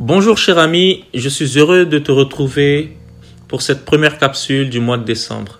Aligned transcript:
Bonjour 0.00 0.38
cher 0.38 0.58
ami, 0.58 1.02
je 1.12 1.28
suis 1.28 1.58
heureux 1.58 1.84
de 1.84 1.98
te 1.98 2.12
retrouver 2.12 2.96
pour 3.48 3.62
cette 3.62 3.84
première 3.84 4.16
capsule 4.16 4.70
du 4.70 4.78
mois 4.78 4.96
de 4.96 5.02
décembre. 5.02 5.58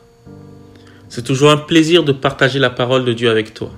C'est 1.08 1.24
toujours 1.24 1.50
un 1.50 1.56
plaisir 1.56 2.04
de 2.04 2.12
partager 2.12 2.60
la 2.60 2.70
parole 2.70 3.04
de 3.04 3.12
Dieu 3.12 3.30
avec 3.30 3.52
toi. 3.52 3.72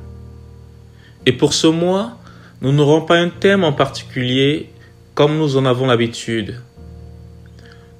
Et 1.24 1.32
pour 1.32 1.54
ce 1.54 1.66
mois, 1.66 2.18
nous 2.60 2.72
n'aurons 2.72 3.00
pas 3.00 3.16
un 3.16 3.30
thème 3.30 3.64
en 3.64 3.72
particulier 3.72 4.68
comme 5.14 5.38
nous 5.38 5.56
en 5.56 5.64
avons 5.64 5.86
l'habitude. 5.86 6.60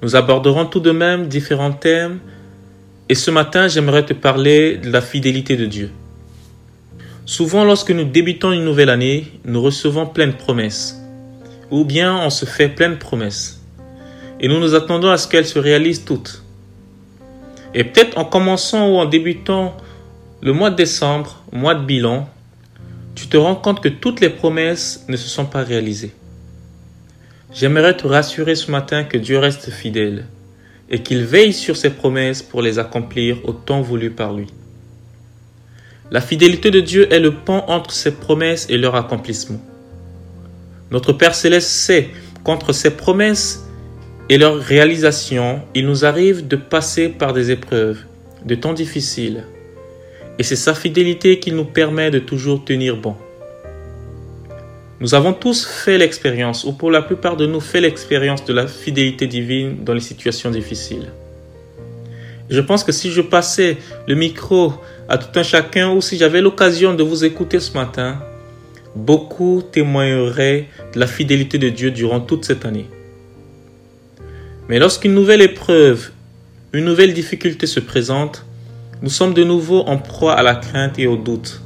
Nous 0.03 0.15
aborderons 0.15 0.67
tout 0.67 0.81
de 0.81 0.91
même 0.91 1.29
différents 1.29 1.73
thèmes 1.73 2.19
et 3.09 3.15
ce 3.15 3.31
matin 3.31 3.69
j'aimerais 3.69 4.05
te 4.05 4.13
parler 4.13 4.77
de 4.77 4.91
la 4.91 5.01
fidélité 5.01 5.57
de 5.57 5.65
Dieu. 5.65 5.89
Souvent 7.25 7.63
lorsque 7.63 7.89
nous 7.89 8.05
débutons 8.05 8.51
une 8.51 8.65
nouvelle 8.65 8.89
année, 8.91 9.31
nous 9.45 9.63
recevons 9.63 10.05
plein 10.05 10.27
de 10.27 10.33
promesses 10.33 11.00
ou 11.71 11.85
bien 11.85 12.15
on 12.17 12.29
se 12.29 12.45
fait 12.45 12.69
plein 12.69 12.89
de 12.89 12.95
promesses. 12.95 13.61
Et 14.39 14.47
nous 14.47 14.59
nous 14.59 14.75
attendons 14.75 15.09
à 15.09 15.17
ce 15.17 15.27
qu'elles 15.27 15.47
se 15.47 15.57
réalisent 15.57 16.05
toutes. 16.05 16.43
Et 17.73 17.85
peut-être 17.85 18.17
en 18.17 18.25
commençant 18.25 18.89
ou 18.89 18.97
en 18.97 19.05
débutant 19.05 19.75
le 20.41 20.53
mois 20.53 20.69
de 20.69 20.75
décembre, 20.75 21.43
mois 21.51 21.75
de 21.75 21.85
bilan, 21.85 22.29
tu 23.15 23.27
te 23.27 23.37
rends 23.37 23.55
compte 23.55 23.81
que 23.81 23.89
toutes 23.89 24.19
les 24.19 24.29
promesses 24.29 25.05
ne 25.07 25.15
se 25.15 25.29
sont 25.29 25.45
pas 25.45 25.63
réalisées. 25.63 26.13
J'aimerais 27.53 27.95
te 27.95 28.07
rassurer 28.07 28.55
ce 28.55 28.71
matin 28.71 29.03
que 29.03 29.17
Dieu 29.17 29.37
reste 29.37 29.69
fidèle 29.69 30.25
et 30.89 31.03
qu'il 31.03 31.23
veille 31.23 31.53
sur 31.53 31.77
ses 31.77 31.89
promesses 31.89 32.41
pour 32.41 32.61
les 32.61 32.79
accomplir 32.79 33.37
au 33.43 33.53
temps 33.53 33.81
voulu 33.81 34.11
par 34.11 34.33
lui. 34.33 34.47
La 36.11 36.19
fidélité 36.19 36.71
de 36.71 36.81
Dieu 36.81 37.13
est 37.13 37.19
le 37.19 37.33
pont 37.33 37.63
entre 37.67 37.91
ses 37.91 38.11
promesses 38.11 38.67
et 38.69 38.77
leur 38.77 38.95
accomplissement. 38.95 39.61
Notre 40.91 41.13
Père 41.13 41.35
céleste 41.35 41.69
sait 41.69 42.09
qu'entre 42.43 42.73
ses 42.73 42.91
promesses 42.91 43.65
et 44.29 44.37
leur 44.37 44.57
réalisation, 44.57 45.61
il 45.73 45.85
nous 45.85 46.05
arrive 46.05 46.47
de 46.47 46.57
passer 46.57 47.09
par 47.09 47.33
des 47.33 47.51
épreuves, 47.51 47.99
de 48.45 48.55
temps 48.55 48.73
difficiles. 48.73 49.45
Et 50.37 50.43
c'est 50.43 50.55
sa 50.55 50.73
fidélité 50.73 51.39
qui 51.39 51.51
nous 51.51 51.65
permet 51.65 52.11
de 52.11 52.19
toujours 52.19 52.63
tenir 52.63 52.97
bon. 52.97 53.15
Nous 54.99 55.15
avons 55.15 55.33
tous 55.33 55.65
fait 55.65 55.97
l'expérience, 55.97 56.63
ou 56.63 56.73
pour 56.73 56.91
la 56.91 57.01
plupart 57.01 57.35
de 57.35 57.45
nous 57.45 57.59
fait 57.59 57.81
l'expérience 57.81 58.45
de 58.45 58.53
la 58.53 58.67
fidélité 58.67 59.27
divine 59.27 59.83
dans 59.83 59.93
les 59.93 59.99
situations 59.99 60.51
difficiles. 60.51 61.11
je 62.49 62.59
pense 62.59 62.83
que 62.83 62.91
si 62.91 63.11
je 63.11 63.21
passais 63.21 63.77
le 64.07 64.15
micro 64.15 64.73
à 65.07 65.17
tout 65.17 65.39
un 65.39 65.43
chacun, 65.43 65.91
ou 65.91 66.01
si 66.01 66.17
j'avais 66.17 66.41
l'occasion 66.41 66.93
de 66.93 67.01
vous 67.01 67.23
écouter 67.25 67.59
ce 67.59 67.73
matin, 67.73 68.21
beaucoup 68.95 69.61
témoigneraient 69.71 70.67
de 70.93 70.99
la 70.99 71.07
fidélité 71.07 71.57
de 71.57 71.69
Dieu 71.69 71.91
durant 71.91 72.19
toute 72.19 72.45
cette 72.45 72.65
année. 72.65 72.89
Mais 74.67 74.79
lorsqu'une 74.79 75.13
nouvelle 75.13 75.41
épreuve, 75.41 76.11
une 76.73 76.85
nouvelle 76.85 77.13
difficulté 77.13 77.67
se 77.67 77.79
présente, 77.79 78.45
nous 79.01 79.09
sommes 79.09 79.33
de 79.33 79.43
nouveau 79.43 79.81
en 79.81 79.97
proie 79.97 80.33
à 80.33 80.43
la 80.43 80.55
crainte 80.55 80.99
et 80.99 81.07
au 81.07 81.17
doute. 81.17 81.61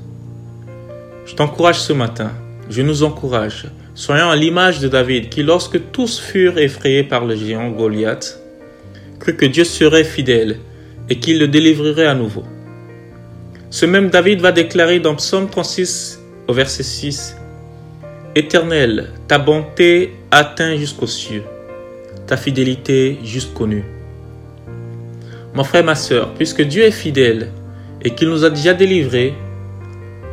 Je 1.25 1.35
t'encourage 1.35 1.79
ce 1.79 1.93
matin, 1.93 2.31
je 2.69 2.81
nous 2.81 3.03
encourage, 3.03 3.67
soyons 3.93 4.29
à 4.29 4.35
l'image 4.35 4.79
de 4.79 4.87
David 4.87 5.29
qui, 5.29 5.43
lorsque 5.43 5.91
tous 5.91 6.19
furent 6.19 6.57
effrayés 6.57 7.03
par 7.03 7.25
le 7.25 7.35
géant 7.35 7.69
Goliath, 7.69 8.39
crut 9.19 9.37
que 9.37 9.45
Dieu 9.45 9.63
serait 9.63 10.03
fidèle 10.03 10.57
et 11.09 11.19
qu'il 11.19 11.39
le 11.39 11.47
délivrerait 11.47 12.07
à 12.07 12.15
nouveau. 12.15 12.43
Ce 13.69 13.85
même 13.85 14.09
David 14.09 14.39
va 14.39 14.51
déclarer 14.51 14.99
dans 14.99 15.15
Psaume 15.15 15.49
36 15.49 16.19
au 16.47 16.53
verset 16.53 16.83
6. 16.83 17.37
Éternel, 18.35 19.11
ta 19.27 19.39
bonté 19.39 20.15
atteint 20.31 20.75
jusqu'aux 20.75 21.07
cieux, 21.07 21.43
ta 22.27 22.37
fidélité 22.37 23.19
jusqu'aux 23.23 23.67
nues. 23.67 23.85
Mon 25.53 25.63
frère, 25.63 25.85
ma 25.85 25.95
soeur, 25.95 26.33
puisque 26.33 26.61
Dieu 26.61 26.83
est 26.83 26.91
fidèle 26.91 27.49
et 28.01 28.11
qu'il 28.11 28.29
nous 28.29 28.43
a 28.43 28.49
déjà 28.49 28.73
délivrés, 28.73 29.33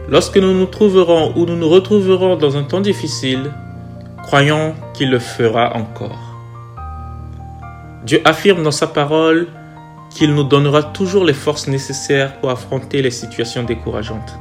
lorsque 0.09 0.37
nous 0.37 0.53
nous 0.53 0.67
trouverons 0.67 1.33
ou 1.37 1.47
nous 1.47 1.57
nous 1.57 1.69
retrouverons 1.69 2.37
dans 2.37 2.57
un 2.57 2.65
temps 2.65 2.81
difficile, 2.81 3.53
croyons 4.23 4.75
qu'il 4.95 5.11
le 5.11 5.21
fera 5.21 5.77
encore. 5.77 6.19
Dieu 8.05 8.21
affirme 8.25 8.65
dans 8.65 8.73
sa 8.73 8.89
parole 8.89 9.47
qu'il 10.11 10.35
nous 10.35 10.45
donnera 10.45 10.83
toujours 10.83 11.25
les 11.25 11.33
forces 11.33 11.69
nécessaires 11.69 12.39
pour 12.41 12.51
affronter 12.51 13.01
les 13.01 13.13
situations 13.13 13.63
décourageantes. 13.63 14.39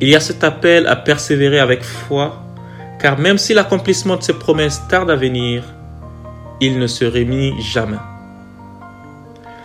Il 0.00 0.08
y 0.08 0.14
a 0.14 0.20
cet 0.20 0.44
appel 0.44 0.86
à 0.86 0.96
persévérer 0.96 1.58
avec 1.58 1.82
foi, 1.82 2.42
car 3.00 3.18
même 3.18 3.38
si 3.38 3.54
l'accomplissement 3.54 4.16
de 4.16 4.22
ses 4.22 4.34
promesses 4.34 4.82
tarde 4.88 5.10
à 5.10 5.16
venir, 5.16 5.62
il 6.60 6.78
ne 6.78 6.86
se 6.86 7.04
remit 7.04 7.54
jamais. 7.62 7.96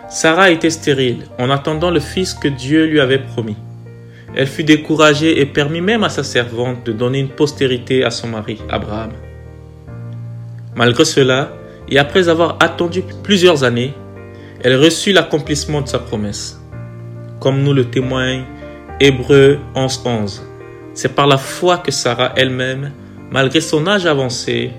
Sarah 0.10 0.52
était 0.52 0.70
stérile 0.70 1.28
en 1.40 1.50
attendant 1.50 1.92
le 1.92 2.00
fils 2.00 2.34
que 2.34 2.48
Dieu 2.48 2.86
lui 2.86 3.00
avait 3.00 3.20
promis. 3.20 3.58
Elle 4.36 4.48
fut 4.48 4.64
découragée 4.64 5.42
et 5.42 5.46
permit 5.46 5.82
même 5.82 6.04
à 6.04 6.10
sa 6.10 6.24
servante 6.24 6.86
de 6.86 6.94
donner 6.94 7.20
une 7.20 7.30
postérité 7.30 8.04
à 8.04 8.12
son 8.12 8.28
mari, 8.28 8.60
Abraham. 8.70 9.12
Malgré 10.76 11.04
cela, 11.04 11.52
et 11.90 12.00
après 12.00 12.30
avoir 12.30 12.58
attendu 12.62 13.04
plusieurs 13.24 13.66
années, 13.66 13.94
elle 14.64 14.78
reçut 14.78 15.12
l'accomplissement 15.12 15.82
de 15.82 15.88
sa 15.88 16.00
promesse. 16.00 16.62
Comme 17.42 17.64
nous 17.64 17.74
le 17.74 17.86
témoigne 17.86 18.44
Hébreu 19.04 19.58
11.11. 19.74 20.42
C'est 20.94 21.16
par 21.16 21.26
la 21.26 21.40
foi 21.40 21.80
que 21.80 21.90
Sarah 21.90 22.34
elle-même, 22.36 22.92
malgré 23.32 23.60
son 23.60 23.88
âge 23.88 24.06
avancé, 24.06 24.70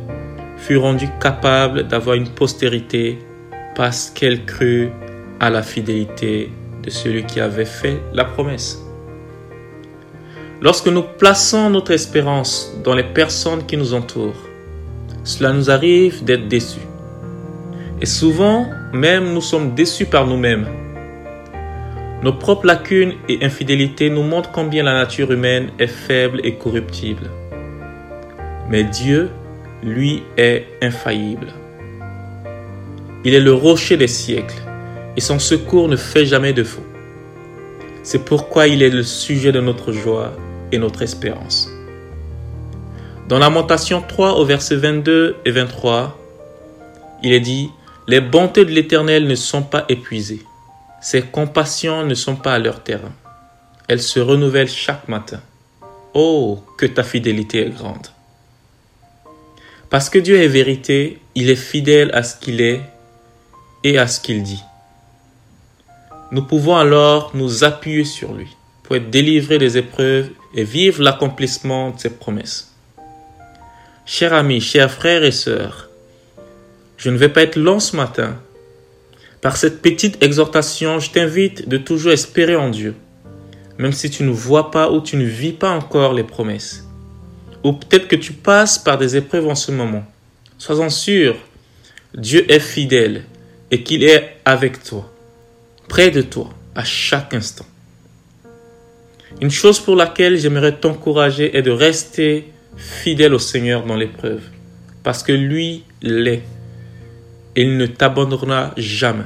fut 0.59 0.77
rendue 0.77 1.09
capable 1.21 1.89
d'avoir 1.89 2.15
une 2.15 2.29
postérité 2.29 3.19
parce 3.75 4.11
qu'elle 4.11 4.45
crut 4.45 4.91
à 5.41 5.51
la 5.51 5.65
fidélité 5.65 6.53
de 6.85 6.89
celui 6.89 7.25
qui 7.25 7.41
avait 7.41 7.65
fait 7.65 8.01
la 8.15 8.25
promesse. 8.25 8.81
Lorsque 10.61 10.87
nous 10.87 11.03
plaçons 11.03 11.69
notre 11.71 11.91
espérance 11.91 12.73
dans 12.85 12.95
les 12.95 13.03
personnes 13.03 13.67
qui 13.67 13.77
nous 13.77 13.93
entourent, 13.93 14.49
cela 15.25 15.53
nous 15.53 15.69
arrive 15.69 16.23
d'être 16.23 16.47
déçus. 16.47 16.87
Et 18.01 18.07
souvent, 18.07 18.69
même 18.93 19.33
nous 19.35 19.41
sommes 19.41 19.75
déçus 19.75 20.07
par 20.07 20.29
nous-mêmes 20.29 20.69
nos 22.23 22.33
propres 22.33 22.67
lacunes 22.67 23.15
et 23.29 23.45
infidélités 23.45 24.09
nous 24.09 24.23
montrent 24.23 24.53
combien 24.53 24.85
la 24.85 24.95
nature 24.95 25.33
humaine 25.33 25.71
est 25.81 25.89
faible 25.89 26.41
et 26.45 26.55
corruptible. 26.55 27.29
Mais 28.69 28.85
Dieu, 28.85 29.31
lui, 29.83 30.23
est 30.37 30.67
infaillible. 30.81 31.49
Il 33.25 33.35
est 33.35 33.41
le 33.41 33.53
rocher 33.53 33.97
des 33.97 34.07
siècles 34.07 34.63
et 35.17 35.21
son 35.21 35.41
secours 35.41 35.89
ne 35.89 35.97
fait 35.97 36.25
jamais 36.25 36.53
de 36.53 36.63
faux. 36.63 36.87
C'est 38.05 38.25
pourquoi 38.25 38.69
il 38.69 38.83
est 38.83 38.91
le 38.91 39.03
sujet 39.03 39.51
de 39.51 39.61
notre 39.61 39.93
joie 39.93 40.33
et 40.71 40.79
notre 40.79 41.03
espérance. 41.03 41.69
Dans 43.29 43.39
Lamentation 43.39 44.03
3 44.07 44.35
au 44.35 44.45
verset 44.45 44.77
22 44.77 45.37
et 45.45 45.51
23, 45.51 46.19
il 47.25 47.33
est 47.33 47.41
dit, 47.41 47.69
Les 48.07 48.21
bontés 48.21 48.65
de 48.65 48.71
l'Éternel 48.71 49.27
ne 49.27 49.35
sont 49.35 49.63
pas 49.63 49.85
épuisées 49.89 50.43
ses 51.03 51.23
compassions 51.23 52.07
ne 52.07 52.15
sont 52.15 52.37
pas 52.37 52.55
à 52.55 52.59
leur 52.61 52.83
terrain. 52.83 53.13
Elles 53.89 54.01
se 54.01 54.21
renouvellent 54.21 54.71
chaque 54.71 55.09
matin. 55.09 55.41
Oh, 56.15 56.63
que 56.79 56.87
ta 56.87 57.03
fidélité 57.03 57.67
est 57.67 57.71
grande. 57.71 58.07
Parce 59.91 60.09
que 60.09 60.21
Dieu 60.21 60.41
est 60.41 60.49
vérité, 60.49 61.19
il 61.35 61.51
est 61.51 61.57
fidèle 61.57 62.11
à 62.15 62.23
ce 62.23 62.37
qu'il 62.37 62.61
est 62.61 62.81
et 63.83 63.99
à 63.99 64.07
ce 64.07 64.21
qu'il 64.21 64.45
dit. 64.45 64.63
Nous 66.31 66.45
pouvons 66.45 66.77
alors 66.77 67.33
nous 67.35 67.65
appuyer 67.65 68.05
sur 68.05 68.33
lui 68.33 68.49
pour 68.85 68.95
être 68.95 69.11
délivrés 69.11 69.59
des 69.59 69.77
épreuves 69.77 70.31
et 70.55 70.65
vivre 70.65 71.03
l'accomplissement 71.03 71.91
de 71.91 71.99
ses 71.99 72.11
promesses. 72.11 72.73
Chers 74.07 74.33
amis, 74.33 74.61
chers 74.61 74.91
frères 74.91 75.25
et 75.25 75.33
sœurs, 75.33 75.91
je 76.97 77.11
ne 77.11 77.17
vais 77.17 77.29
pas 77.29 77.43
être 77.43 77.57
long 77.57 77.81
ce 77.81 77.97
matin, 77.97 78.39
par 79.43 79.57
cette 79.57 79.83
petite 79.83 80.23
exhortation, 80.23 81.01
je 81.01 81.11
t'invite 81.11 81.69
de 81.69 81.77
toujours 81.77 82.13
espérer 82.13 82.55
en 82.55 82.71
Dieu, 82.71 82.95
même 83.77 83.93
si 83.93 84.09
tu 84.09 84.23
ne 84.23 84.31
vois 84.31 84.71
pas 84.71 84.91
ou 84.91 85.01
tu 85.01 85.17
ne 85.17 85.25
vis 85.25 85.53
pas 85.53 85.71
encore 85.71 86.15
les 86.15 86.23
promesses. 86.23 86.87
Ou 87.65 87.73
peut-être 87.73 88.07
que 88.07 88.17
tu 88.17 88.33
passes 88.33 88.79
par 88.79 88.99
des 88.99 89.17
épreuves 89.17 89.49
en 89.49 89.57
ce 89.57 89.73
moment. 89.73 90.05
Sois-en 90.59 90.89
sûr, 90.89 91.35
Dieu 92.15 92.51
est 92.51 92.61
fidèle 92.61 93.25
et 93.73 93.83
qu'il 93.83 94.05
est 94.05 94.37
avec 94.45 94.81
toi, 94.85 95.13
près 95.89 96.13
de 96.13 96.23
toi, 96.23 96.51
à 96.77 96.85
chaque 96.85 97.35
instant. 97.35 97.67
Une 99.41 99.51
chose 99.51 99.81
pour 99.81 99.97
laquelle 99.97 100.39
j'aimerais 100.39 100.77
t'encourager 100.79 101.57
est 101.57 101.63
de 101.63 101.73
rester 101.73 102.53
fidèle 102.77 103.35
au 103.35 103.41
Seigneur 103.41 103.85
dans 103.87 103.97
l'épreuve, 103.97 104.43
parce 105.03 105.25
que 105.25 105.33
lui 105.33 105.83
l'est 106.01 106.45
il 107.57 107.77
ne 107.77 107.87
t'abandonnera 107.87 108.73
jamais. 108.77 109.25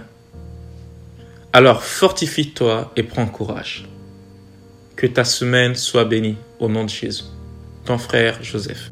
Alors 1.53 1.83
fortifie-toi 1.83 2.93
et 2.97 3.03
prends 3.03 3.27
courage. 3.27 3.89
Que 4.97 5.07
ta 5.07 5.25
semaine 5.25 5.75
soit 5.75 6.05
bénie 6.05 6.37
au 6.59 6.69
nom 6.69 6.85
de 6.85 6.91
Jésus. 6.91 7.25
Ton 7.85 7.99
frère 7.99 8.43
Joseph. 8.43 8.91